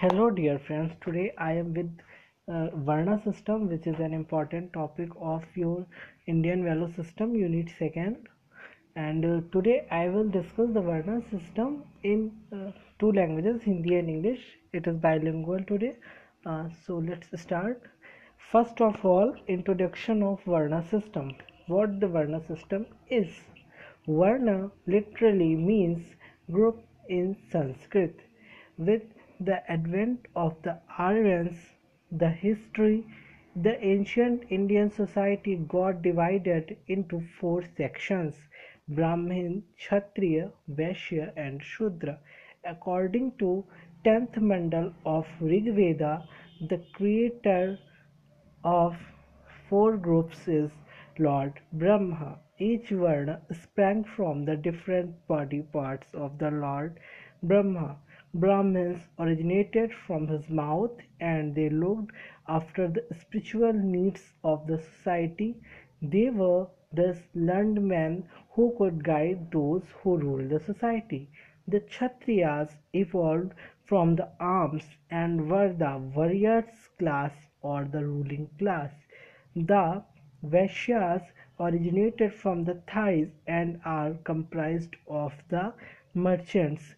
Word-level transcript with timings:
Hello, 0.00 0.30
dear 0.30 0.58
friends. 0.58 0.92
Today 1.04 1.30
I 1.36 1.52
am 1.52 1.74
with 1.74 1.90
uh, 2.48 2.68
Varna 2.74 3.20
system, 3.22 3.68
which 3.68 3.86
is 3.86 3.98
an 4.00 4.14
important 4.14 4.72
topic 4.72 5.10
of 5.20 5.44
your 5.54 5.86
Indian 6.26 6.64
value 6.64 6.90
system, 6.94 7.34
unit 7.34 7.68
second. 7.78 8.16
And 8.96 9.26
uh, 9.26 9.40
today 9.52 9.86
I 9.90 10.08
will 10.08 10.26
discuss 10.26 10.70
the 10.72 10.80
Varna 10.80 11.20
system 11.30 11.84
in 12.02 12.32
uh, 12.50 12.70
two 12.98 13.12
languages, 13.12 13.60
Hindi 13.62 13.96
and 13.96 14.08
English. 14.08 14.40
It 14.72 14.86
is 14.86 14.96
bilingual 14.96 15.62
today. 15.64 15.96
Uh, 16.46 16.70
so 16.86 16.96
let's 16.96 17.38
start. 17.38 17.82
First 18.50 18.80
of 18.80 19.04
all, 19.04 19.34
introduction 19.48 20.22
of 20.22 20.42
Varna 20.46 20.82
system. 20.88 21.32
What 21.66 22.00
the 22.00 22.08
Varna 22.08 22.40
system 22.46 22.86
is. 23.10 23.28
Varna 24.08 24.70
literally 24.86 25.54
means 25.56 26.02
group 26.50 26.82
in 27.10 27.36
Sanskrit. 27.52 28.18
With 28.78 29.02
the 29.40 29.58
advent 29.72 30.28
of 30.36 30.54
the 30.62 30.78
Aryans, 30.98 31.56
the 32.12 32.28
history, 32.28 33.06
the 33.56 33.82
ancient 33.84 34.44
Indian 34.50 34.90
society 34.90 35.56
got 35.56 36.02
divided 36.02 36.76
into 36.88 37.20
four 37.40 37.62
sections 37.76 38.36
Brahmin, 38.88 39.62
Kshatriya, 39.78 40.52
Vaishya, 40.68 41.32
and 41.36 41.62
Shudra. 41.62 42.18
According 42.64 43.32
to 43.38 43.64
10th 44.04 44.36
mandal 44.38 44.92
of 45.06 45.26
Rig 45.40 45.72
Veda, 45.74 46.26
the 46.68 46.78
creator 46.94 47.78
of 48.64 48.96
four 49.68 49.96
groups 49.96 50.48
is 50.48 50.70
Lord 51.18 51.60
Brahma. 51.72 52.38
Each 52.58 52.90
Varna 52.90 53.40
sprang 53.52 54.04
from 54.04 54.44
the 54.44 54.56
different 54.56 55.26
body 55.28 55.62
parts 55.62 56.12
of 56.14 56.38
the 56.38 56.50
Lord 56.50 56.98
Brahma. 57.42 57.96
Brahmins 58.34 59.08
originated 59.18 59.92
from 59.92 60.26
his 60.28 60.48
mouth 60.48 60.92
and 61.20 61.54
they 61.54 61.68
looked 61.68 62.12
after 62.48 62.88
the 62.88 63.04
spiritual 63.14 63.72
needs 63.72 64.34
of 64.44 64.66
the 64.66 64.78
society. 64.78 65.56
They 66.02 66.30
were 66.30 66.68
thus 66.92 67.28
learned 67.34 67.82
men 67.86 68.28
who 68.50 68.74
could 68.78 69.04
guide 69.04 69.50
those 69.50 69.90
who 70.02 70.16
ruled 70.18 70.50
the 70.50 70.60
society. 70.60 71.28
The 71.68 71.80
Kshatriyas 71.80 72.76
evolved 72.92 73.54
from 73.84 74.16
the 74.16 74.28
arms 74.40 74.96
and 75.10 75.50
were 75.50 75.72
the 75.72 75.98
warriors 75.98 76.88
class 76.98 77.32
or 77.62 77.84
the 77.84 78.04
ruling 78.06 78.48
class. 78.58 78.92
The 79.54 80.02
Vaishyas 80.42 81.32
originated 81.58 82.32
from 82.32 82.64
the 82.64 82.74
thighs 82.86 83.30
and 83.46 83.80
are 83.84 84.14
comprised 84.24 84.96
of 85.08 85.34
the 85.48 85.74
merchants, 86.14 86.94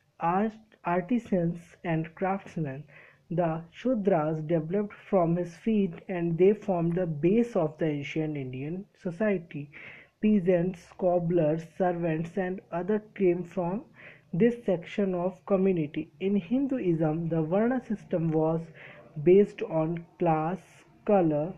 artisans, 0.84 1.76
and 1.84 2.14
craftsmen. 2.14 2.84
The 3.30 3.62
Shudras 3.72 4.46
developed 4.46 4.94
from 4.94 5.36
his 5.36 5.56
feet 5.56 5.94
and 6.08 6.36
they 6.36 6.52
formed 6.52 6.96
the 6.96 7.06
base 7.06 7.56
of 7.56 7.78
the 7.78 7.86
ancient 7.86 8.36
Indian 8.36 8.84
society. 8.98 9.70
Peasants, 10.20 10.86
cobblers, 10.98 11.64
servants, 11.78 12.36
and 12.36 12.60
others 12.70 13.02
came 13.14 13.42
from 13.42 13.84
this 14.32 14.64
section 14.64 15.14
of 15.14 15.44
community. 15.46 16.10
In 16.20 16.36
Hinduism, 16.36 17.28
the 17.28 17.42
Varna 17.42 17.84
system 17.84 18.30
was 18.30 18.60
based 19.22 19.62
on 19.62 20.06
class, 20.18 20.58
color, 21.04 21.52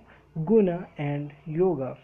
guna, 0.44 0.88
and 0.98 1.32
yoga. 1.46 1.96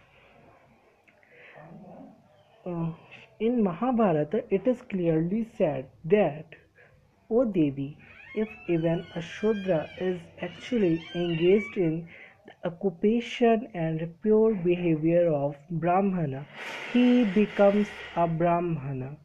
Uh, 2.65 2.93
in 3.41 3.63
Mahabharata, 3.63 4.45
it 4.51 4.67
is 4.67 4.83
clearly 4.83 5.45
said 5.45 5.89
that, 6.05 6.55
O 7.31 7.45
Devi, 7.45 7.97
if 8.35 8.49
even 8.67 9.07
a 9.15 9.21
Shudra 9.23 9.91
is 9.97 10.21
actually 10.43 11.07
engaged 11.15 11.77
in 11.77 12.09
the 12.47 12.53
occupation 12.69 13.69
and 13.73 14.21
pure 14.21 14.55
behavior 14.55 15.29
of 15.33 15.57
Brahmana, 15.71 16.47
he 16.93 17.25
becomes 17.25 17.89
a 18.17 18.27
Brahmana. 18.27 19.17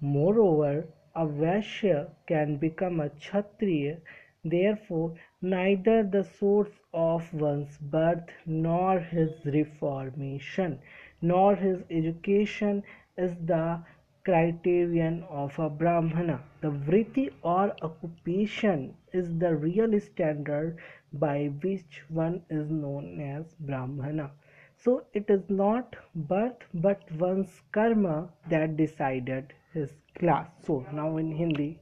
Moreover, 0.00 0.88
a 1.14 1.26
Vaishya 1.26 2.10
can 2.26 2.56
become 2.56 3.00
a 3.00 3.10
Kshatriya. 3.10 3.98
Therefore, 4.44 5.14
neither 5.40 6.02
the 6.02 6.24
source 6.24 6.80
of 6.92 7.32
one's 7.32 7.78
birth 7.78 8.28
nor 8.46 8.98
his 9.00 9.30
reformation 9.46 10.80
nor 11.22 11.54
his 11.56 11.82
education 11.90 12.82
is 13.16 13.34
the 13.36 13.82
criterion 14.24 15.24
of 15.28 15.58
a 15.58 15.68
Brahmana. 15.68 16.40
The 16.60 16.68
vritti 16.68 17.30
or 17.42 17.74
occupation 17.82 18.94
is 19.12 19.36
the 19.38 19.54
real 19.54 19.98
standard 20.00 20.78
by 21.12 21.52
which 21.62 22.02
one 22.08 22.42
is 22.50 22.70
known 22.70 23.20
as 23.20 23.54
Brahmana. 23.60 24.30
So 24.76 25.04
it 25.12 25.28
is 25.28 25.42
not 25.48 25.96
birth 26.14 26.64
but 26.74 27.02
one's 27.18 27.62
karma 27.72 28.28
that 28.50 28.76
decided 28.76 29.52
his 29.72 29.92
class. 30.18 30.48
So 30.66 30.84
now 30.92 31.16
in 31.18 31.30
Hindi, 31.32 31.78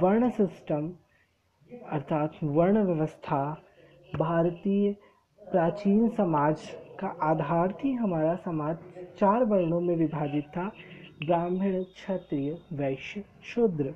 varna 0.00 0.30
system 0.36 0.92
अर्थात 1.92 2.38
वर्ण 2.42 2.84
व्यवस्था 2.86 3.40
भारतीय 4.18 4.92
प्राचीन 5.50 6.08
समाज 6.16 6.62
का 7.00 7.08
आधार 7.30 7.72
थी 7.82 7.92
हमारा 7.94 8.34
समाज 8.44 8.76
चार 9.18 9.44
वर्णों 9.50 9.80
में 9.80 9.94
विभाजित 9.96 10.44
था 10.56 10.70
ब्राह्मण, 11.26 11.82
क्षत्रिय, 11.82 12.58
वैश्य, 12.72 13.24
शूद्र। 13.44 13.94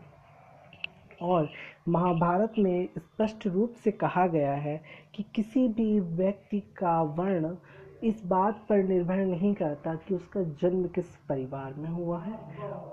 और 1.22 1.48
महाभारत 1.88 2.52
में 2.58 2.88
स्पष्ट 2.98 3.46
रूप 3.46 3.74
से 3.84 3.90
कहा 3.90 4.26
गया 4.26 4.52
है 4.52 4.80
कि 5.14 5.24
किसी 5.34 5.68
भी 5.68 6.00
व्यक्ति 6.00 6.60
का 6.60 7.02
वर्ण 7.02 7.56
इस 8.02 8.24
बात 8.26 8.66
पर 8.68 8.82
निर्भर 8.84 9.16
नहीं 9.16 9.54
करता 9.54 9.94
कि 9.94 10.14
उसका 10.14 10.42
जन्म 10.42 10.86
किस 10.88 11.16
परिवार 11.28 11.74
में 11.74 11.88
हुआ 11.88 12.22
है। 12.22 12.38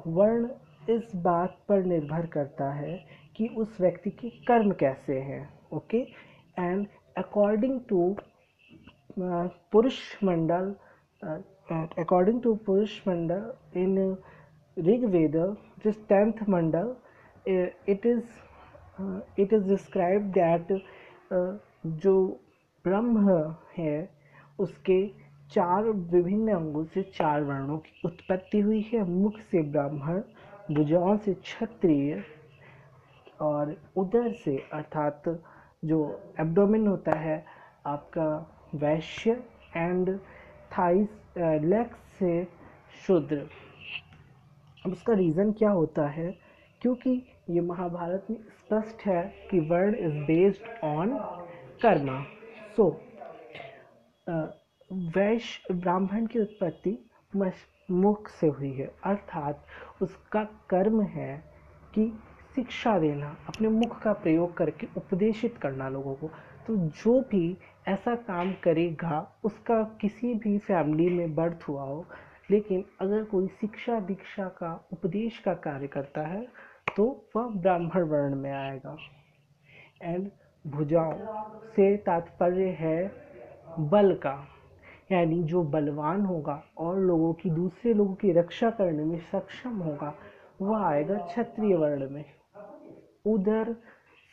वर्ण 0.07 0.47
इस 0.89 1.15
बात 1.15 1.57
पर 1.69 1.83
निर्भर 1.83 2.25
करता 2.25 2.71
है 2.73 3.05
कि 3.35 3.47
उस 3.47 3.77
व्यक्ति 3.81 4.09
के 4.09 4.29
कर्म 4.29 4.71
कैसे 4.71 5.19
हैं, 5.19 5.47
ओके? 5.73 5.97
एंड 6.59 6.87
अकॉर्डिंग 7.17 7.79
टू 7.89 8.15
पुरुष 9.19 9.99
मंडल 10.23 10.75
अकॉर्डिंग 11.69 12.41
टू 12.41 12.53
पुरुष 12.65 12.99
मंडल 13.07 13.79
इन 13.79 13.97
ऋग्वेद 14.77 15.35
जिस 15.83 16.07
tenth 16.07 16.47
mandal 16.49 16.95
it 17.89 18.05
is 18.05 19.41
it 19.41 19.53
is 19.53 19.67
describe 19.69 20.31
that 20.31 20.71
जो 22.03 22.15
ब्रह्म 22.85 23.39
है, 23.77 24.09
उसके 24.59 25.07
चार 25.51 25.89
विभिन्न 26.11 26.53
अंगों 26.53 26.83
से 26.83 27.01
चार 27.15 27.43
वर्णों 27.43 27.77
की 27.77 28.01
उत्पत्ति 28.05 28.59
हुई 28.59 28.81
है। 28.93 29.03
मुख 29.09 29.39
से 29.41 29.61
ब्राह्मण, 29.71 30.21
भुजाओं 30.71 31.17
से 31.17 31.33
क्षत्रिय 31.33 32.23
और 33.41 33.75
उदर 33.97 34.31
से, 34.33 34.57
अर्थात 34.73 35.23
जो 35.85 35.99
एब्डोमिन 36.39 36.87
होता 36.87 37.19
है, 37.19 37.43
आपका 37.85 38.29
वैश्य 38.75 39.43
एंड 39.75 40.17
थाइस 40.77 41.21
लेग्स 41.37 42.17
से 42.19 42.43
शूद्र। 43.05 43.37
अब 44.85 44.91
उसका 44.91 45.13
रीज़न 45.13 45.51
क्या 45.51 45.69
होता 45.69 46.07
है? 46.09 46.31
क्योंकि 46.81 47.11
ये 47.49 47.61
महाभारत 47.61 48.27
में 48.29 48.37
स्पष्ट 48.37 49.05
है 49.05 49.21
कि 49.51 49.59
varna 49.69 49.95
is 49.97 50.17
based 50.25 50.83
on 50.83 51.17
karma 51.81 52.21
so 52.75 52.89
Vaishya 55.15 55.73
Brahmin 55.73 56.25
की 56.25 56.39
उत्पत्ति 56.39 56.97
मुख 57.91 58.29
से 58.29 58.47
हुई 58.47 58.71
है। 58.71 58.85
अर्थात 59.05 59.65
उसका 60.01 60.43
कर्म 60.69 61.01
है 61.03 61.37
कि 61.95 62.07
शिक्षा 62.55 62.97
देना, 62.99 63.35
अपने 63.47 63.67
मुख 63.69 64.01
का 64.01 64.13
प्रयोग 64.13 64.55
करके 64.57 64.87
उपदेशित 64.97 65.57
करना 65.57 65.89
लोगों 65.89 66.13
को। 66.15 66.29
तो 66.67 66.75
जो 66.75 67.19
भी 67.21 67.57
ऐसा 67.87 68.15
काम 68.17 68.51
करेगा, 68.63 69.19
उसका 69.43 69.81
किसी 70.01 70.33
भी 70.33 70.57
फैमिली 70.57 71.09
में 71.09 71.35
बर्थ 71.35 71.63
हुआ 71.67 71.83
हो, 71.83 72.05
लेकिन 72.51 72.83
अगर 73.01 73.23
कोई 73.23 73.47
शिक्षा 73.61 73.99
दीक्षा 73.99 74.47
का, 74.49 74.73
उपदेश 74.93 75.37
का 75.39 75.53
कार्य 75.53 75.87
करता 75.87 76.21
है 76.21 76.45
तो 76.95 77.05
वह 77.35 77.47
ब्राह्मण 77.55 78.03
वर्ण 78.03 78.35
में 78.35 78.51
आएगा। 78.51 78.97
एंड 80.01 80.29
भुजाओं 80.65 81.13
से 81.65 81.95
तात्पर्य 81.97 82.69
है 82.79 83.11
बल 83.79 84.13
का। 84.15 84.35
यानी 85.11 85.41
जो 85.43 85.63
बलवान 85.63 86.21
होगा 86.21 86.63
और 86.77 86.99
लोगों 86.99 87.33
की, 87.33 87.49
दूसरे 87.49 87.93
लोगों 87.93 88.13
की 88.15 88.31
रक्षा 88.31 88.69
करने 88.69 89.03
में 89.03 89.17
सक्षम 89.31 89.77
होगा, 89.77 90.13
वह 90.61 90.85
आएगा 90.85 91.17
क्षत्रिय 91.17 91.75
वर्ण 91.75 92.09
में। 92.09 92.25
उधर 93.25 93.73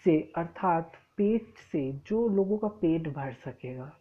से, 0.05 0.19
अर्थात 0.37 0.93
पेट 1.23 1.55
से 1.73 1.93
जो 2.07 2.29
लोगों 2.29 2.59
का 2.59 2.69
पेट 2.69 3.09
भर 3.09 3.33
सकेगा, 3.33 3.93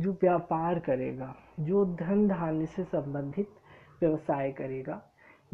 जो 0.00 0.12
व्यापार 0.12 0.78
करेगा, 0.78 1.34
जो 1.60 1.84
धन 1.84 2.28
धान्य 2.28 2.66
से 2.66 2.84
संबंधित 2.84 3.48
व्यवसाय 4.00 4.50
करेगा, 4.52 5.02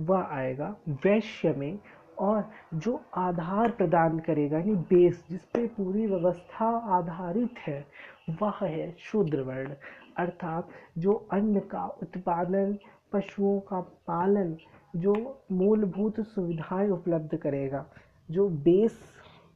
वह 0.01 0.23
आएगा 0.23 0.77
वैश्य 0.89 1.53
में 1.53 1.79
और 2.19 2.51
जो 2.75 3.05
आधार 3.15 3.71
प्रदान 3.71 4.19
करेगा, 4.19 4.59
यानी 4.59 4.75
बेस 4.75 5.25
जिस 5.31 5.45
पे 5.45 5.67
पूरी 5.67 6.07
व्यवस्था 6.07 6.67
आधारित 6.69 7.59
है, 7.59 7.87
वह 8.43 8.59
है 8.63 8.97
शूद्र 8.99 9.43
वर्ण। 9.43 9.75
अर्थात 10.17 10.69
जो 10.99 11.13
अन्न 11.33 11.61
का 11.61 11.87
उत्पादन, 11.87 12.79
पशुओं 13.13 13.61
का 13.61 13.81
पालन, 13.81 14.57
जो 14.97 15.45
मूलभूत 15.53 16.21
सुविधाएँ 16.21 16.91
उपलब्ध 16.91 17.37
करेगा, 17.37 17.87
जो 18.31 18.49
बेस 18.49 18.99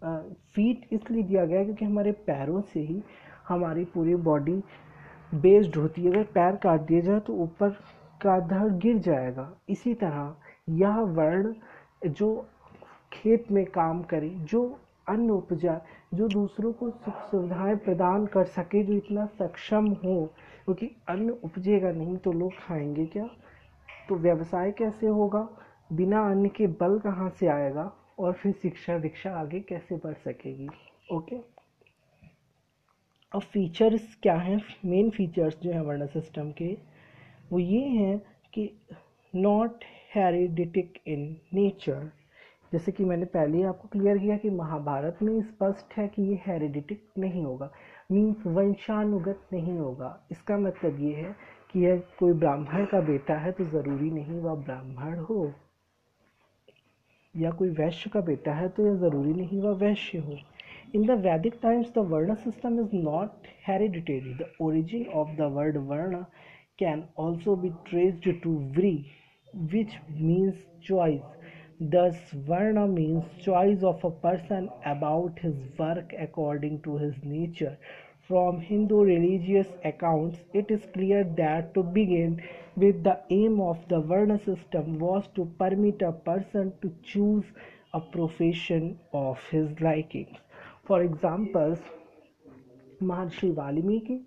फीट 0.02 0.88
इसलिए 0.92 1.22
दिया 1.22 1.44
गया 1.44 1.64
क्योंकि 1.64 1.84
हमारे 1.84 2.12
पैरों 2.26 2.60
से 2.62 2.80
ही 2.80 3.02
हमारी 3.48 3.84
पूरी 3.84 4.14
बॉडी 4.28 4.62
बेस्ड 5.34 5.76
होती 5.76 6.02
है। 6.02 6.10
अगर 6.10 6.22
पैर 6.34 6.56
काट 6.56 6.80
दिया 6.80 7.00
जाए 7.00 7.20
तो 7.20 7.34
ऊपर 7.34 7.70
का 8.20 8.38
धड़ 8.48 8.68
गिर 8.74 8.98
जाएगा। 8.98 9.50
इसी 9.68 9.94
तरह 9.94 10.34
यह 10.78 10.98
वर्ण 10.98 11.54
जो 12.08 12.46
खेत 13.12 13.50
में 13.52 13.64
काम 13.66 14.02
करे, 14.02 14.28
जो 14.28 14.78
अन्न 15.08 15.30
उपजा, 15.30 15.80
जो 16.14 16.28
दूसरों 16.28 16.72
को 16.72 16.90
सुख 16.90 17.14
सुविधाएँ 17.30 17.76
प्रदान 17.76 18.26
कर 18.26 18.44
सके, 18.46 18.82
जो 18.82 18.92
इतना 18.92 19.24
सक्षम 19.38 19.86
हो, 20.04 20.24
क्योंकि 20.64 20.90
अन्न 21.08 21.30
उपजेगा 21.44 21.90
नहीं 21.92 22.16
तो 22.16 22.32
लोग 22.32 22.52
खाएँगे 22.58 23.06
क्या? 23.06 23.28
तो 24.08 24.16
व्यवसाय 24.16 24.70
कैसे 24.72 25.06
होगा? 25.06 25.48
बिना 25.92 26.20
अन्न 26.30 26.48
के 26.48 26.66
बल 26.66 26.98
कहाँ 26.98 27.28
से 27.30 27.46
आएगा? 27.48 27.90
और 28.20 28.32
फिर 28.32 28.52
शिक्षा 28.52 28.98
दीक्षा 28.98 29.30
आगे 29.38 29.60
कैसे 29.60 29.96
बढ़ 29.96 30.14
सकेगी? 30.14 30.68
ओके 31.12 31.36
अब 33.32 33.42
फीचर्स 33.42 34.14
क्या 34.22 34.34
हैं? 34.34 34.60
मेन 34.84 35.10
फीचर्स 35.10 35.58
जो 35.62 35.72
हैं 35.72 35.80
वर्णा 35.80 36.06
सिस्टम 36.06 36.50
के, 36.52 36.76
वो 37.52 37.58
ये 37.58 37.80
हैं 37.80 38.18
कि 38.54 38.70
नॉट 39.34 39.84
हेरिडिटिक 40.14 40.98
इन 41.06 41.36
नेचर 41.54 42.10
जैसे 42.72 42.92
कि 42.92 43.04
मैंने 43.04 43.24
पहले 43.26 43.56
ही 43.56 43.62
आपको 43.64 43.88
क्लियर 43.88 44.18
किया 44.18 44.36
कि 44.36 44.50
महाभारत 44.50 45.18
में 45.22 45.40
स्पष्ट 45.42 45.96
है 45.96 46.06
कि 46.08 46.22
ये 46.22 46.34
हेरिडिटिक 46.46 47.02
नहीं 47.18 47.42
होगा। 47.44 47.70
मीन्स 48.12 48.46
वंशानुगत 48.46 49.48
नहीं 49.52 49.78
होगा। 49.78 50.10
इसका 50.32 50.58
मतलब 50.58 51.00
ये 51.00 51.14
है 51.14 51.34
कि 51.72 51.84
यह 51.86 52.02
कोई 52.18 52.32
ब्राह्मण 52.32 52.84
का 52.84 53.00
बेटा 53.00 53.38
है 53.38 53.52
तो 53.52 53.64
ज़रूरी 53.64 54.10
नहीं 54.10 54.40
वह 54.40 54.54
ब्राह्मण 54.64 55.18
हो। 55.20 55.52
या 57.34 57.50
कोई 57.58 57.68
वैश्य 57.78 58.10
का 58.10 58.20
बेटा 58.20 58.54
है 58.54 58.68
तो 58.68 58.86
यह 58.86 58.94
ज़रूरी 59.00 59.32
नहीं 59.32 59.60
वह 59.62 59.74
वैश्य 59.78 60.18
हो। 60.18 60.36
In 60.94 61.06
the 61.06 61.18
Vedic 61.26 61.58
times 61.62 61.92
the 61.94 62.06
varna 62.12 62.34
system 62.44 62.80
is 62.80 62.96
not 62.96 63.46
hereditary 63.68 64.34
the 64.34 64.50
origin 64.62 65.06
of 65.22 65.36
the 65.36 65.50
word 65.56 65.76
varna 65.88 66.22
can 66.78 67.04
also 67.18 67.56
be 67.56 67.70
traced 67.90 68.32
to 68.42 68.56
vri 68.76 68.94
which 69.72 69.98
means 70.10 70.66
choice 70.86 71.38
Thus, 71.82 72.16
Varna 72.46 72.86
means 72.86 73.24
choice 73.42 73.82
of 73.82 74.04
a 74.04 74.10
person 74.10 74.68
about 74.84 75.38
his 75.38 75.54
work 75.78 76.12
according 76.18 76.82
to 76.82 76.98
his 76.98 77.14
nature. 77.24 77.78
From 78.30 78.60
Hindu 78.60 79.02
religious 79.02 79.66
accounts, 79.84 80.38
it 80.54 80.70
is 80.70 80.82
clear 80.94 81.24
that 81.36 81.74
to 81.74 81.82
begin 81.82 82.40
with, 82.76 83.02
the 83.02 83.18
aim 83.28 83.60
of 83.60 83.78
the 83.88 84.00
Varna 84.00 84.38
system 84.38 85.00
was 85.00 85.26
to 85.34 85.46
permit 85.58 86.00
a 86.00 86.12
person 86.12 86.72
to 86.80 86.94
choose 87.02 87.44
a 87.92 88.00
profession 88.00 89.00
of 89.12 89.40
his 89.50 89.68
liking. 89.80 90.38
For 90.84 91.02
example, 91.02 91.76
Maharshi 93.02 93.52
Valmiki 93.52 94.20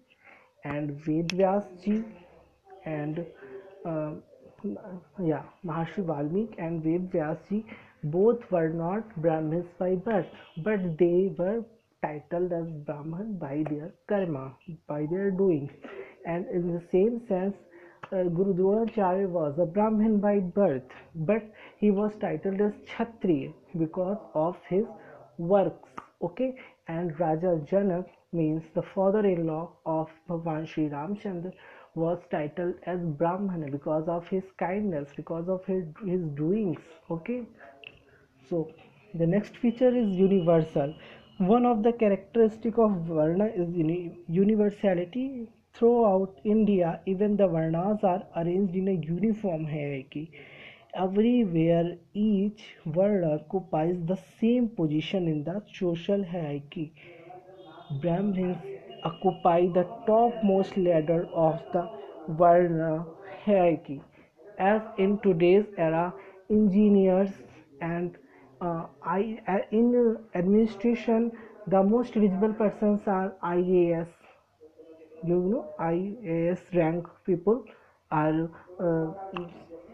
and 0.65 0.91
Vedvyas 1.05 1.65
ji 1.81 2.03
and 2.83 3.25
uh, 3.85 4.11
yeah, 5.23 5.43
Maharshi 5.65 6.05
Valmiki 6.05 6.59
and 6.59 6.83
Ved 6.83 7.09
Vyasji 7.09 7.63
both 8.03 8.51
were 8.51 8.67
not 8.67 9.15
Brahmins 9.21 9.67
by 9.79 9.95
birth, 9.95 10.27
but 10.57 10.97
they 10.97 11.33
were 11.37 11.63
titled 12.03 12.51
as 12.51 12.69
Brahman 12.85 13.37
by 13.39 13.63
their 13.69 13.93
karma, 14.07 14.55
by 14.87 15.05
their 15.09 15.31
doings. 15.31 15.71
And 16.25 16.45
in 16.49 16.73
the 16.73 16.83
same 16.91 17.21
sense, 17.27 17.55
uh, 18.11 18.23
Guru 18.23 18.53
Dronacharya 18.53 19.27
was 19.29 19.57
a 19.59 19.65
Brahmin 19.65 20.19
by 20.19 20.39
birth, 20.39 20.83
but 21.15 21.43
he 21.77 21.89
was 21.91 22.11
titled 22.19 22.61
as 22.61 22.73
Kshatriya 22.85 23.53
because 23.79 24.17
of 24.35 24.57
his 24.67 24.85
works. 25.37 25.89
Okay, 26.21 26.55
and 26.87 27.17
Raja 27.19 27.59
Janak 27.71 28.05
means 28.33 28.63
the 28.75 28.83
father-in-law 28.93 29.71
of 29.85 30.07
Bhagwan 30.27 30.65
Sri 30.65 30.89
Ramchandra 30.89 31.51
was 31.95 32.19
titled 32.31 32.75
as 32.85 32.99
Brahmana 32.99 33.71
because 33.71 34.07
of 34.07 34.27
his 34.27 34.43
kindness, 34.57 35.09
because 35.15 35.47
of 35.47 35.63
his, 35.65 35.85
his 36.05 36.21
doings. 36.35 36.79
Okay, 37.09 37.43
so 38.49 38.69
the 39.13 39.27
next 39.27 39.57
feature 39.57 39.95
is 39.95 40.09
universal. 40.09 40.95
One 41.47 41.65
of 41.65 41.83
the 41.83 41.91
characteristic 41.91 42.77
of 42.77 42.91
Varna 43.01 43.47
is 43.47 43.67
universality. 44.29 45.49
Throughout 45.73 46.39
India, 46.45 47.01
even 47.05 47.35
the 47.35 47.49
Varnas 47.49 48.01
are 48.01 48.23
arranged 48.37 48.75
in 48.75 48.87
a 48.87 48.93
uniform 48.93 49.65
hierarchy. 49.65 50.31
Everywhere, 50.93 51.97
each 52.13 52.63
Varna 52.85 53.33
occupies 53.33 53.97
the 54.05 54.15
same 54.39 54.69
position 54.69 55.27
in 55.27 55.43
the 55.43 55.61
social 55.73 56.23
hierarchy. 56.23 56.93
Brahmins 58.01 58.57
occupy 59.03 59.67
the 59.67 59.85
topmost 60.07 60.77
ladder 60.77 61.27
of 61.33 61.61
the 61.73 61.89
Varna 62.29 63.05
hierarchy. 63.43 64.01
As 64.57 64.81
in 64.97 65.19
today's 65.19 65.65
era, 65.77 66.13
engineers 66.49 67.31
and 67.81 68.17
uh, 68.63 68.83
I, 69.03 69.21
uh, 69.47 69.59
in 69.71 70.17
administration, 70.35 71.31
the 71.67 71.81
most 71.83 72.17
eligible 72.17 72.53
persons 72.53 73.01
are 73.07 73.29
IAS. 73.43 74.11
You 75.23 75.37
know, 75.49 75.65
IAS 75.79 76.61
rank 76.75 77.07
people 77.25 77.63
are 78.11 78.49
uh, 78.79 79.07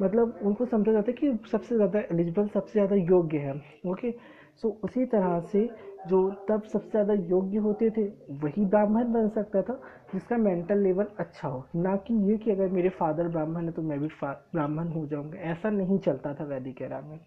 मतलब 0.02 0.40
उनको 0.48 0.66
समझा 0.66 0.92
जाता 0.92 1.12
है 1.12 1.14
कि 1.14 1.50
सबसे 1.52 1.76
ज़्यादा 1.76 2.00
eligible 2.12 2.48
सबसे 2.54 2.74
ज़्यादा 2.74 2.96
योग्य 2.96 3.38
है 3.38 3.54
ओके 3.92 4.12
सो 4.12 4.68
so, 4.68 4.76
उसी 4.84 5.06
तरह 5.14 5.40
से 5.52 5.64
जो 6.08 6.20
तब 6.50 6.64
सबसे 6.74 6.90
ज़्यादा 6.90 7.14
योग्य 7.30 7.58
होते 7.66 7.90
थे 7.98 8.04
वही 8.44 8.66
ब्राह्मण 8.66 9.12
बन 9.14 9.30
सकता 9.36 9.62
था 9.70 9.80
जिसका 10.14 10.38
मेंटल 10.38 10.84
लेवल 10.84 11.08
अच्छा 11.20 11.48
हो। 11.48 11.64
ना 11.76 11.96
कि 12.08 12.14
ये 12.30 12.38
कि 12.44 12.52
अगर 12.52 12.70
मेरे 12.78 12.90
फादर 13.00 13.28
ब्राह्मण 13.36 13.66
है 13.66 13.72
तो 13.72 13.82
मैं 13.82 14.00
भी 14.00 14.08
ब्राह्मण 14.24 14.88
हो 14.94 15.06
जाऊँगा। 15.08 15.40
ऐसा 15.52 15.70
नहीं 15.70 16.00
चलता 16.08 16.34
था 16.40 16.44
वैदिक 16.54 16.82
एरा 16.82 17.02
में। 17.02 17.20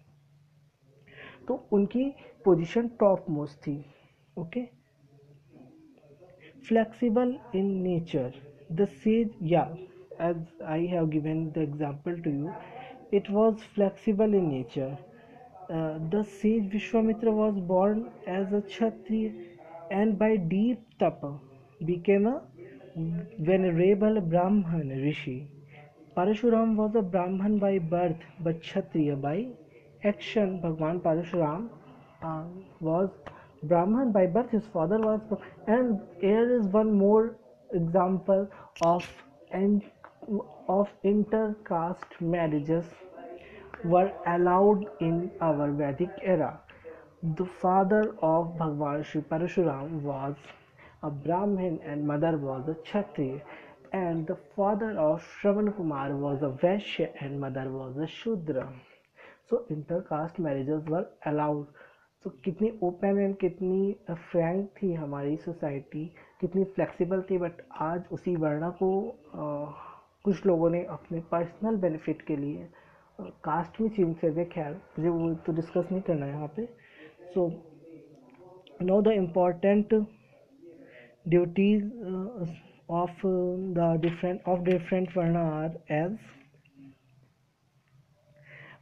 तो 1.47 1.63
उनकी 1.73 2.09
पोजीशन 2.45 2.87
टॉप 2.99 3.25
मोस्ट 3.29 3.57
थी 3.67 3.77
okay 4.37 4.65
flexible 6.67 7.35
in 7.55 7.65
nature 7.83 8.33
the 8.71 8.85
sages 8.93 9.37
या 9.43 9.63
as 10.21 10.45
I 10.65 10.85
have 10.87 11.07
given 11.09 11.45
the 11.47 11.57
example 11.59 12.19
to 12.21 12.31
you 12.31 12.51
it 13.13 13.29
was 13.31 13.55
flexible 13.75 14.35
in 14.35 14.47
nature 14.49 14.95
the 16.09 16.21
sage 16.31 16.71
Vishwamitra 16.73 17.29
was 17.31 17.59
born 17.67 18.05
as 18.29 18.53
a 18.53 18.59
Kshatriya 18.67 19.25
and 19.91 20.17
by 20.17 20.37
deep 20.47 20.85
tapa 20.99 21.21
became 21.83 22.29
a 22.29 22.39
venerable 23.41 24.19
Brahmin 24.21 24.91
rishi 25.01 25.39
Parashuram 26.15 26.75
was 26.75 26.97
a 26.97 27.01
Brahmin 27.11 27.57
by 27.59 27.79
birth 27.91 28.25
but 28.41 28.59
Kshatriya 28.59 29.15
by 29.17 29.45
action. 30.03 30.59
Bhagwan 30.61 30.99
Parashuram 30.99 31.69
uh, 32.21 32.43
was 32.79 33.09
Brahman 33.63 34.11
by 34.11 34.25
birth, 34.25 34.49
his 34.49 34.65
father 34.73 34.99
was. 34.99 35.21
And 35.67 35.99
here 36.19 36.59
is 36.59 36.67
one 36.67 36.91
more 36.91 37.35
example 37.73 38.49
of, 38.81 39.07
and 39.51 39.83
of 40.67 40.89
intercaste 41.03 42.21
marriages 42.21 42.85
were 43.83 44.11
allowed 44.27 44.85
in 44.99 45.31
our 45.41 45.71
Vedic 45.71 46.09
era. 46.21 46.59
The 47.35 47.45
father 47.45 48.15
of 48.21 48.57
Bhagwan 48.57 49.03
Sri 49.03 49.21
Parashuram 49.21 50.01
was 50.01 50.35
a 51.01 51.09
Brahmin 51.09 51.79
and 51.85 52.05
mother 52.07 52.37
was 52.37 52.67
a 52.67 52.75
Kshatriya 52.75 53.41
and 53.91 54.25
the 54.25 54.37
father 54.55 54.97
of 54.97 55.23
Shravan 55.41 55.75
Kumar 55.75 56.15
was 56.15 56.41
a 56.41 56.49
Vaishya 56.49 57.09
and 57.19 57.39
mother 57.39 57.69
was 57.69 57.95
a 57.97 58.07
Shudra. 58.07 58.67
So 59.49 59.57
intercaste 59.69 60.39
marriages 60.39 60.89
were 60.89 61.09
allowed 61.27 61.65
तो 62.25 62.29
कितनी 62.43 62.69
open 62.83 63.17
and 63.19 63.35
कितनी 63.37 63.93
Frank 64.11 64.69
थी 64.81 64.93
हमारी 64.93 65.35
society 65.37 66.05
कितनी 66.41 66.63
flexible 66.75 67.21
थी 67.29 67.37
but 67.37 67.61
आज 67.81 68.03
उसी 68.11 68.35
वर्णा 68.35 68.69
को 68.81 68.89
आ, 69.09 69.65
कुछ 70.23 70.45
लोगों 70.45 70.69
ने 70.69 70.83
अपने 70.89 71.19
पर्सनल 71.31 71.77
बेनिफिट 71.77 72.21
के 72.27 72.35
लिए 72.35 72.67
कास्ट 73.19 73.81
में 73.81 73.89
चेंज 73.89 74.15
कर 74.19 74.29
दिया 74.29 74.45
खैर 74.53 74.73
मुझे 74.99 75.09
वो 75.09 75.33
तो 75.45 75.53
डिस्कस 75.53 75.91
नहीं 75.91 76.01
करना 76.01 76.25
है 76.25 76.31
यहाँ 76.31 76.47
पे. 76.55 76.65
So 77.33 77.47
no 78.81 79.01
the 79.01 79.07
important 79.07 79.93
duties 81.27 81.83
of 82.91 83.21
the 83.77 83.91
different 84.01 84.47
of 84.47 84.61
different 84.61 85.17
varna 85.17 85.43
are 85.59 85.77
as 85.93 86.17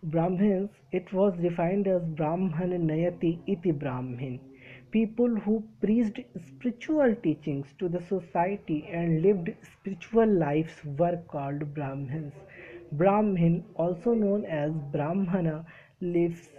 Brahmins, 0.03 0.70
it 0.91 1.12
was 1.13 1.38
defined 1.38 1.88
as 1.88 2.03
Brahman 2.03 2.88
Nayati 2.88 3.39
iti 3.48 3.72
Brahmin. 3.72 4.39
People 4.91 5.36
who 5.36 5.63
preached 5.79 6.20
spiritual 6.46 7.15
teachings 7.24 7.67
to 7.79 7.88
the 7.88 8.01
society 8.01 8.88
and 8.91 9.22
lived 9.22 9.50
spiritual 9.62 10.27
lives 10.27 10.74
were 10.84 11.17
called 11.27 11.74
Brahmins. 11.74 12.34
Brahmin, 12.91 13.63
also 13.75 14.13
known 14.13 14.46
as 14.46 14.72
Brahmana, 14.91 15.65
lives 16.01 16.50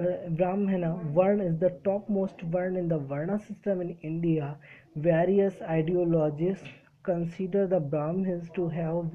uh, 0.00 0.28
Brahmana 0.30 0.98
Varna 1.14 1.44
is 1.44 1.58
the 1.58 1.70
topmost 1.84 2.40
Varna 2.40 2.78
in 2.78 2.88
the 2.88 2.98
Varna 2.98 3.38
system 3.38 3.80
in 3.80 3.96
India. 4.02 4.56
Various 4.96 5.60
ideologies 5.62 6.62
consider 7.02 7.66
the 7.66 7.80
Brahmins 7.80 8.48
to 8.54 8.68
have 8.68 9.10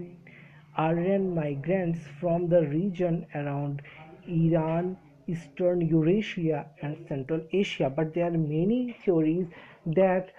Aryan 0.77 1.33
migrants 1.35 1.99
from 2.19 2.47
the 2.49 2.61
region 2.67 3.25
around 3.35 3.81
Iran, 4.27 4.97
Eastern 5.27 5.81
Eurasia, 5.81 6.65
and 6.81 6.97
Central 7.07 7.41
Asia. 7.51 7.89
But 7.89 8.13
there 8.13 8.27
are 8.27 8.31
many 8.31 8.93
theories 9.05 9.47
that 9.85 10.31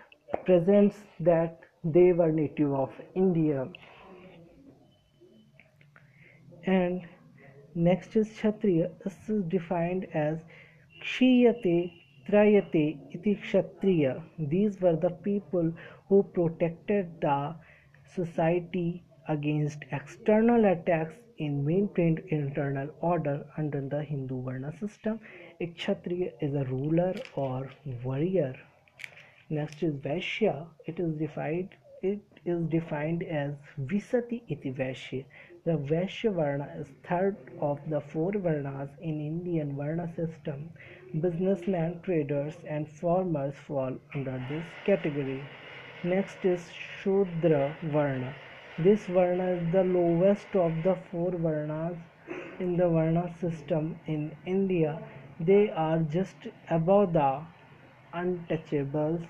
presents 0.44 0.96
that 1.20 1.60
they 1.84 2.12
were 2.12 2.32
native 2.32 2.72
of 2.72 2.90
India. 3.14 3.68
And 6.66 7.06
next 7.74 8.16
is 8.16 8.28
Kshatriya. 8.30 8.90
This 9.04 9.28
is 9.28 9.44
defined 9.44 10.06
as 10.14 10.44
Kshiyate 11.02 11.92
Trayate 12.26 12.98
iti 13.12 13.34
Kshatriya. 13.36 14.22
These 14.38 14.80
were 14.80 14.96
the 14.96 15.10
people 15.10 15.72
who 16.08 16.22
protected 16.22 17.20
the 17.20 17.54
society 18.04 19.04
against 19.28 19.84
external 19.90 20.64
attacks 20.64 21.14
in 21.38 21.64
maintained 21.64 22.20
internal 22.28 22.88
order 23.00 23.44
under 23.56 23.80
the 23.80 24.02
Hindu 24.02 24.42
Varna 24.42 24.72
system. 24.78 25.20
A 25.60 25.66
Kshatriya 25.66 26.32
is 26.40 26.54
a 26.54 26.64
ruler 26.64 27.14
or 27.34 27.70
warrior. 28.02 28.54
Next 29.50 29.82
is 29.82 29.94
Vaishya. 29.94 30.66
It 30.86 30.98
is 30.98 31.14
defined 31.14 31.70
it 32.02 32.20
is 32.44 32.62
defined 32.66 33.22
as 33.22 33.54
Visati 33.80 34.42
iti 34.48 34.70
Vaishya. 34.70 35.24
The 35.64 35.78
Vaishya 35.78 36.34
Varna 36.34 36.68
is 36.78 36.88
third 37.02 37.36
of 37.60 37.80
the 37.88 38.00
four 38.00 38.32
Varnas 38.32 38.90
in 39.00 39.20
Indian 39.20 39.74
Varna 39.74 40.12
system. 40.14 40.68
Businessmen, 41.18 42.00
traders 42.02 42.56
and 42.68 42.86
farmers 42.86 43.54
fall 43.54 43.96
under 44.14 44.44
this 44.50 44.66
category. 44.84 45.42
Next 46.02 46.44
is 46.44 46.70
Shudra 46.70 47.74
Varna. 47.84 48.34
This 48.76 49.06
Varna 49.06 49.52
is 49.52 49.70
the 49.70 49.84
lowest 49.84 50.56
of 50.56 50.82
the 50.82 50.96
four 50.96 51.30
Varnas 51.30 51.96
in 52.58 52.76
the 52.76 52.88
Varna 52.88 53.32
system 53.38 54.00
in 54.06 54.32
India. 54.46 55.00
They 55.38 55.70
are 55.70 56.00
just 56.00 56.48
above 56.68 57.12
the 57.12 57.42
untouchables. 58.12 59.24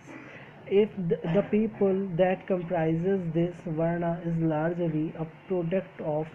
If 0.67 0.97
the, 0.97 1.19
the, 1.35 1.43
people 1.51 2.09
that 2.17 2.47
comprises 2.47 3.21
this 3.35 3.55
varna 3.67 4.19
is 4.25 4.35
largely 4.39 5.13
a 5.19 5.27
product 5.47 6.01
of 6.01 6.27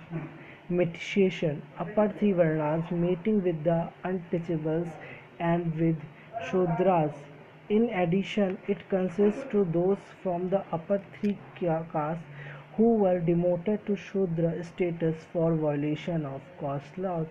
metation 0.69 1.61
upper 1.79 2.09
three 2.19 2.33
varnas 2.33 2.91
mating 2.91 3.41
with 3.43 3.63
the 3.63 3.89
untouchables 4.05 4.91
and 5.39 5.73
with 5.79 5.97
shudras. 6.43 7.15
In 7.69 7.89
addition 7.89 8.59
it 8.67 8.87
consists 8.87 9.43
to 9.49 9.65
those 9.65 9.97
from 10.21 10.49
the 10.49 10.63
upper 10.71 11.01
three 11.19 11.39
castes 11.55 12.21
who 12.79 12.89
were 12.99 13.19
demoted 13.19 13.85
to 13.85 13.93
Shudra 14.01 14.49
status 14.63 15.23
for 15.33 15.47
violation 15.53 16.25
of 16.25 16.41
caste 16.59 16.97
laws. 16.97 17.25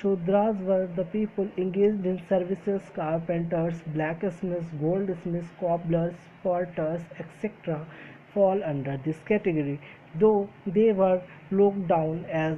Shudras 0.00 0.60
were 0.68 0.86
the 0.98 1.04
people 1.14 1.48
engaged 1.56 2.06
in 2.06 2.20
services, 2.28 2.82
carpenters, 2.94 3.80
blacksmiths, 3.96 4.68
goldsmiths, 4.80 5.48
cobblers, 5.58 6.14
porters, 6.44 7.02
etc. 7.18 7.84
fall 8.32 8.62
under 8.64 8.96
this 9.04 9.18
category. 9.30 9.80
Though 10.20 10.48
they 10.66 10.92
were 10.92 11.20
looked 11.50 11.88
down 11.88 12.24
as 12.26 12.56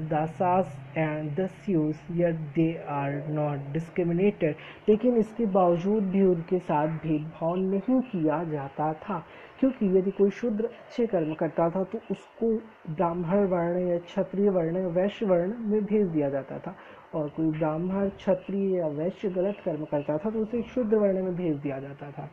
and 0.96 1.34
the 1.36 1.48
Sioux, 1.62 1.94
yet 2.14 2.36
they 2.54 2.76
are 2.98 3.22
not 3.40 3.72
discriminated. 3.78 4.56
लेकिन 4.88 5.16
इसके 5.16 5.46
बावजूद 5.56 6.10
भी 6.12 6.22
उनके 6.34 6.58
साथ 6.68 7.00
भेदभाव 7.06 7.56
नहीं 7.56 8.00
किया 8.12 8.42
जाता 8.52 8.92
था 9.06 9.24
क्योंकि 9.64 9.86
यदि 9.98 10.10
कोई 10.10 10.30
शूद्र 10.30 10.64
अच्छे 10.66 11.06
कर्म 11.06 11.32
करता 11.34 11.68
था 11.70 11.82
तो 11.92 11.98
उसको 12.10 12.48
ब्राह्मण 12.94 13.46
वर्ण 13.48 13.86
या 13.88 13.98
क्षत्रिय 13.98 14.48
वर्ण 14.50 14.80
या 14.80 14.88
वैश्य 14.96 15.26
वर्ण 15.26 15.54
में 15.68 15.84
भेज 15.84 16.06
दिया 16.08 16.28
जाता 16.30 16.58
था। 16.58 16.74
और 17.14 17.28
कोई 17.28 17.46
ब्राह्मण, 17.50 18.08
क्षत्रिय 18.08 18.76
या 18.76 18.86
वैश्य 18.88 19.28
गलत 19.30 19.60
कर्म 19.64 19.84
करता 19.84 20.16
था 20.18 20.30
तो 20.30 20.40
उसे 20.40 20.62
शुद्ध 20.74 20.92
वर्ण 20.94 21.22
में 21.22 21.34
भेज 21.36 21.56
दिया 21.56 21.78
जाता 21.80 22.10
था। 22.10 22.28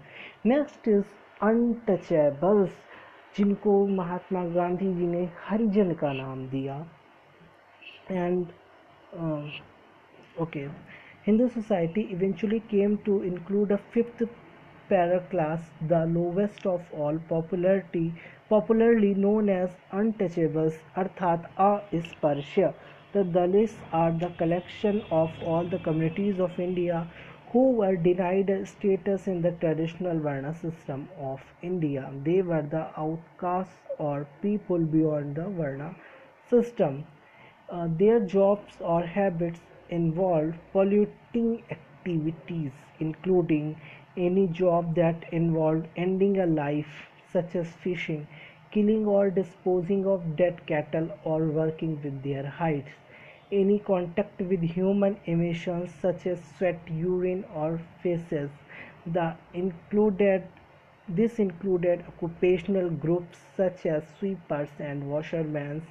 नेक्स्ट 0.45 0.87
इज़ 0.87 1.03
अनटचेबल्स 1.43 2.75
जिनको 3.37 3.85
महात्मा 3.95 4.43
गांधी 4.51 4.93
जी 4.93 5.07
ने 5.07 5.23
हरिजन 5.47 5.93
का 5.93 6.13
नाम 6.13 6.45
दिया। 6.49 6.75
And 8.11 8.45
okay 10.41 10.67
Hindu 11.27 11.47
society 11.47 12.01
eventually 12.11 12.59
came 12.69 12.95
to 13.05 13.21
include 13.23 13.71
a 13.71 13.75
fifth 13.93 14.23
paraclass, 14.91 15.61
the 15.87 16.05
lowest 16.05 16.65
of 16.65 16.93
all 16.93 17.17
popularity, 17.29 18.13
popularly 18.49 19.13
known 19.13 19.49
as 19.49 19.69
untouchables, 19.91 20.77
arthat 20.95 21.49
asparsha. 21.57 22.73
The 23.13 23.23
Dalits 23.23 23.75
are 23.93 24.11
the 24.11 24.29
collection 24.37 25.03
of 25.11 25.31
all 25.43 25.63
the 25.63 25.79
communities 25.79 26.39
of 26.39 26.59
India 26.59 27.07
who 27.51 27.71
were 27.71 27.95
denied 27.95 28.51
status 28.67 29.27
in 29.27 29.41
the 29.41 29.51
traditional 29.51 30.19
Varna 30.19 30.53
system 30.53 31.07
of 31.19 31.41
India. 31.61 32.09
They 32.23 32.41
were 32.41 32.61
the 32.61 32.87
outcasts 32.97 33.79
or 33.97 34.27
people 34.41 34.79
beyond 34.79 35.35
the 35.35 35.49
Varna 35.49 35.95
system. 36.49 37.05
Uh, 37.69 37.87
their 37.97 38.19
jobs 38.19 38.75
or 38.81 39.01
habits 39.03 39.61
involved 39.89 40.57
polluting 40.73 41.63
activities, 41.69 42.71
including 42.99 43.75
any 44.17 44.47
job 44.47 44.95
that 44.95 45.25
involved 45.31 45.87
ending 45.95 46.39
a 46.39 46.45
life, 46.45 47.09
such 47.31 47.55
as 47.55 47.67
fishing, 47.67 48.27
killing 48.71 49.05
or 49.05 49.29
disposing 49.29 50.05
of 50.05 50.35
dead 50.35 50.65
cattle, 50.65 51.09
or 51.23 51.47
working 51.47 52.01
with 52.03 52.23
their 52.23 52.45
hides. 52.47 52.91
Any 53.51 53.79
contact 53.79 54.39
with 54.41 54.61
human 54.61 55.17
emissions, 55.25 55.93
such 55.93 56.25
as 56.25 56.41
sweat, 56.57 56.79
urine, 56.89 57.43
or 57.53 57.79
feces. 58.01 58.49
The 59.05 59.35
included 59.53 60.43
this 61.07 61.37
included 61.39 62.03
occupational 62.07 62.89
groups 62.89 63.37
such 63.55 63.85
as 63.85 64.03
sweepers 64.17 64.69
and 64.79 65.09
washermen, 65.11 65.83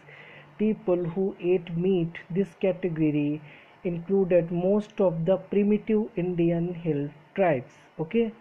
people 0.58 1.04
who 1.04 1.36
ate 1.40 1.76
meat. 1.76 2.18
This 2.30 2.54
category 2.54 3.40
included 3.84 4.50
most 4.50 5.00
of 5.00 5.24
the 5.26 5.36
primitive 5.36 6.08
Indian 6.16 6.74
hill 6.74 7.10
tribes. 7.34 7.72
Okay, 7.98 8.32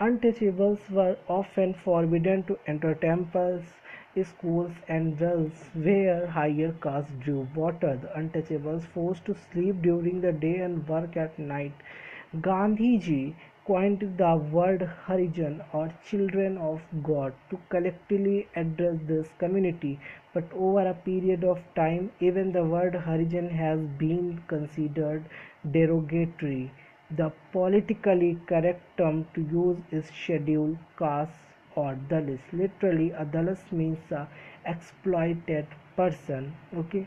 untouchables 0.00 0.88
were 0.90 1.16
often 1.28 1.74
forbidden 1.74 2.42
to 2.44 2.58
enter 2.66 2.94
temples, 2.94 3.62
schools, 4.22 4.72
and 4.88 5.20
wells 5.20 5.64
where 5.74 6.26
higher 6.26 6.72
castes 6.82 7.12
drew 7.20 7.46
water. 7.54 7.96
The 8.00 8.08
untouchables 8.18 8.86
forced 8.86 9.26
to 9.26 9.34
sleep 9.34 9.82
during 9.82 10.20
the 10.22 10.32
day 10.32 10.56
and 10.58 10.88
work 10.88 11.16
at 11.16 11.38
night. 11.38 11.72
Gandhiji 12.36 13.34
coined 13.66 14.14
the 14.16 14.36
word 14.36 14.88
Harijan 15.06 15.62
or 15.74 15.92
children 16.04 16.56
of 16.56 16.80
God 17.02 17.34
to 17.50 17.58
collectively 17.68 18.48
address 18.56 18.96
this 19.06 19.28
community, 19.38 20.00
but 20.32 20.44
over 20.54 20.88
a 20.88 20.94
period 20.94 21.44
of 21.44 21.60
time, 21.74 22.10
even 22.20 22.52
the 22.52 22.64
word 22.64 22.94
Harijan 22.94 23.50
has 23.50 23.80
been 23.98 24.42
considered 24.48 25.24
derogatory. 25.70 26.70
The 27.10 27.32
politically 27.52 28.38
correct 28.46 28.96
term 28.96 29.26
to 29.34 29.42
use 29.42 29.78
is 29.90 30.06
scheduled 30.06 30.78
caste 30.98 31.34
or 31.74 31.96
Dalis. 31.96 32.40
Literally, 32.50 33.10
a 33.10 33.26
Dalis 33.26 33.70
means 33.70 34.10
a 34.10 34.26
exploited 34.64 35.66
person. 35.96 36.54
Okay. 36.74 37.06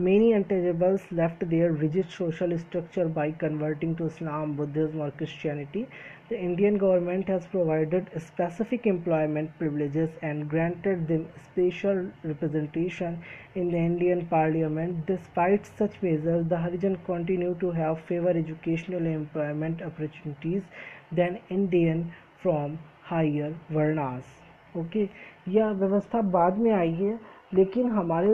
Many 0.00 0.32
untouchables 0.32 1.10
left 1.10 1.48
their 1.48 1.72
rigid 1.72 2.10
social 2.10 2.58
structure 2.58 3.08
by 3.08 3.30
converting 3.30 3.96
to 3.96 4.04
Islam, 4.06 4.52
Buddhism, 4.54 5.00
or 5.00 5.10
Christianity. 5.10 5.88
The 6.28 6.38
Indian 6.38 6.76
government 6.76 7.28
has 7.28 7.46
provided 7.46 8.10
specific 8.18 8.86
employment 8.86 9.58
privileges 9.58 10.10
and 10.20 10.50
granted 10.50 11.08
them 11.08 11.26
special 11.44 12.10
representation 12.24 13.22
in 13.54 13.70
the 13.70 13.78
Indian 13.78 14.26
Parliament. 14.26 15.06
Despite 15.06 15.64
such 15.64 16.02
measures, 16.02 16.46
the 16.46 16.56
Harijan 16.56 16.98
continue 17.06 17.54
to 17.60 17.70
have 17.70 18.00
favor 18.00 18.28
educational 18.28 18.98
and 18.98 19.14
employment 19.14 19.80
opportunities 19.80 20.62
than 21.10 21.40
Indian 21.48 22.12
from 22.42 22.78
higher 23.02 23.54
varnas. 23.70 24.24
Okay 24.76 25.04
okay? 25.04 25.08
यह 25.48 25.70
व्यवस्था 25.80 26.20
बाद 26.36 26.58
में 26.58 26.70
आई 26.72 26.92
है 26.92 27.18
लेकिन 27.53 27.89
हमारे 27.91 28.29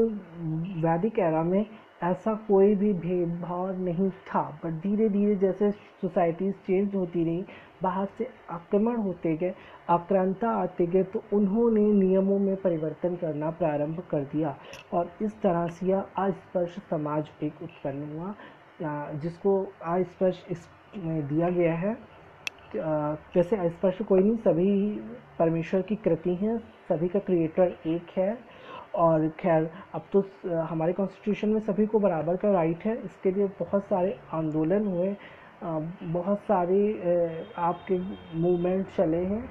वैदिक 0.82 1.20
era 1.20 1.44
में 1.44 1.66
ऐसा 2.04 2.34
कोई 2.48 2.76
भी 2.76 2.92
भेदभाव 2.96 3.80
नहीं 3.84 4.10
था। 4.28 4.42
बट 4.64 4.74
धीरे 4.82 5.08
धीरे 5.10 5.36
जैसे 5.36 5.70
सोसाइटीज़ 5.72 6.56
चेंज 6.68 6.96
होती 6.96 7.24
रही, 7.24 7.46
बाहर 7.84 8.08
से 8.18 8.28
आक्रमण 8.52 8.98
होते 8.98 9.36
गए, 9.38 9.54
आक्रांता 9.90 10.50
आते 10.62 10.86
गए 10.88 11.04
तो 11.04 11.24
उन्होंने 11.34 11.86
नियमों 11.94 12.38
में 12.40 12.56
परिवर्तन 12.62 13.16
करना 13.16 13.50
प्रारंभ 13.54 14.00
कर 14.12 14.24
दिया। 14.34 14.56
और 14.94 15.12
इस 15.22 15.42
तरह 15.42 15.68
से 15.70 15.86
यह 15.86 16.06
अस्पर्श 16.18 16.76
समाज 16.90 17.32
एक 17.44 17.62
उत्पन्न 17.64 18.12
हुआ 18.12 18.34
जिसको 19.22 19.58
अस्पर्श 19.86 20.46
इस 20.52 20.68
दिया 20.98 21.50
गया 21.50 21.74
है। 21.76 21.96
जैसे 22.76 23.70
स्पर्श 23.70 24.02
कोई 24.02 24.22
नहीं, 24.22 24.36
सभी 24.38 25.00
परमेश्वर 25.40 25.82
की 25.82 25.96
कृति 25.98 26.34
हैं, 26.36 26.58
सभी 26.90 27.08
का 27.08 27.20
क्रिएटर 27.20 27.76
एक 27.88 28.18
है। 28.18 28.34
और 28.98 29.28
खैर, 29.40 29.70
अब 29.96 30.06
तो 30.14 30.24
हमारे 30.62 30.94
कॉन्स्टिट्यूशन 30.94 31.50
में 31.50 31.60
सभी 31.62 31.86
को 31.86 32.00
बराबर 32.00 32.36
का 32.36 32.52
राइट 32.52 32.86
है। 32.86 32.96
इसके 33.06 33.32
लिए 33.32 33.48
बहुत 33.60 33.84
सारे 33.84 34.18
आंदोलन 34.34 34.88
हुए 34.88 35.16
बहुत 35.64 36.40
सारे 36.40 36.80
आपके 37.60 37.98
मूवमेंट 38.38 38.86
चले 38.98 39.24
हैं। 39.26 39.44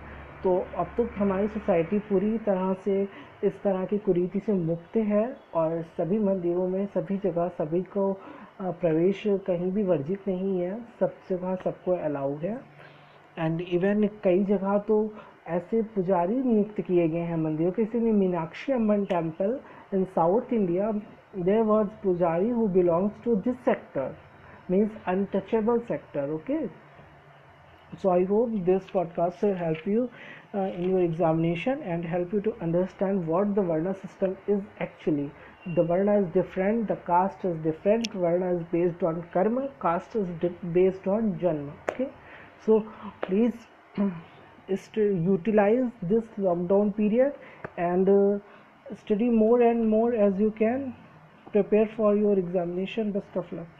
तो 0.42 0.56
अब 0.78 0.86
तो 0.96 1.08
हमारी 1.16 1.48
सोसाइटी 1.48 1.98
पूरी 2.08 2.36
तरह 2.38 2.72
से 2.84 3.02
इस 3.44 3.62
तरह 3.62 3.84
की 3.84 3.98
कुरीति 3.98 4.40
से 4.40 4.52
मुक्त 4.52 4.96
है 4.96 5.24
और 5.54 5.82
सभी 5.96 6.18
मंदिरों 6.18 6.68
में, 6.68 6.86
सभी 6.86 7.16
जगह, 7.18 7.48
सभी 7.48 7.82
को 7.96 8.12
प्रवेश 8.60 9.22
कहीं 9.46 9.70
भी 9.72 9.82
वर्जित 9.84 10.28
नहीं 10.28 10.58
है। 10.60 10.78
सब 11.00 11.14
जगह 11.30 11.54
सबको 11.54 11.96
अलाउ 11.98 12.36
है। 12.36 12.58
एंड 13.36 13.60
इवन 13.60 14.06
कई 14.24 14.44
जगह 14.44 14.78
तो 14.78 15.02
ऐसे 15.48 15.82
पुजारी 15.94 16.42
नियुक्त 16.42 16.80
किए 16.80 17.08
गए 17.08 17.26
हैं 17.26 17.36
मंदिरों 17.38 17.70
के 17.72 17.82
इसी 17.82 17.98
में 17.98 18.12
Meenakshi 18.12 18.72
अम्बन 18.72 19.04
temple 19.04 19.58
in 19.94 20.04
South 20.14 20.52
India 20.52 20.90
there 21.38 21.62
were 21.64 21.88
pujari 22.02 22.50
who 22.50 22.66
belongs 22.70 23.22
to 23.24 23.34
this 23.42 23.56
sector 23.64 24.16
means 24.70 24.96
untouchable 25.08 25.78
sector 25.88 26.30
okay 26.34 26.66
so 27.92 28.10
I 28.10 28.24
hope 28.24 28.48
this 28.66 28.90
podcast 28.90 29.40
से 29.40 29.52
help 29.58 29.88
you 29.88 30.08
in 30.54 30.90
your 30.90 31.00
examination 31.02 31.82
and 31.84 32.06
help 32.06 32.34
you 32.34 32.40
to 32.40 32.50
understand 32.62 33.24
what 33.24 33.54
the 33.54 33.66
varna 33.68 33.92
system 33.94 34.34
is 34.48 34.82
actually 34.82 35.30
the 35.74 35.86
varna 35.90 36.18
is 36.18 36.32
different 36.34 36.86
the 36.90 36.96
caste 37.06 37.46
is 37.46 37.62
different 37.62 38.16
varna 38.16 38.50
is 38.56 38.62
based 38.72 39.04
on 39.04 39.20
karma 39.34 39.60
caste 39.82 40.16
is 40.16 40.46
based 40.72 41.08
on 41.08 41.32
janma 41.42 41.68
okay 41.70 42.04
so 42.66 42.78
please 43.26 43.66
utilize 45.30 45.90
this 46.02 46.24
lockdown 46.38 46.94
period 46.96 47.32
and 47.76 48.08
uh, 48.08 48.38
study 49.04 49.28
more 49.30 49.60
and 49.62 49.88
more 49.88 50.12
as 50.14 50.38
you 50.38 50.50
can 50.58 50.94
prepare 51.52 51.88
for 51.96 52.16
your 52.16 52.38
examination 52.38 53.12
best 53.12 53.36
of 53.36 53.52
luck 53.52 53.75